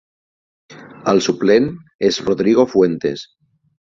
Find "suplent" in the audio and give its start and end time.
1.25-1.67